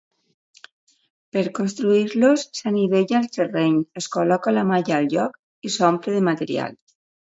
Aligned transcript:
Per 1.37 1.43
construir-los 1.59 2.47
s'anivella 2.61 3.21
el 3.21 3.31
terreny, 3.39 3.79
es 4.05 4.11
col·loca 4.19 4.59
la 4.59 4.67
malla 4.75 4.99
al 5.01 5.15
lloc 5.17 5.41
i 5.71 5.77
s'omple 5.79 6.21
de 6.21 6.29
material. 6.35 6.79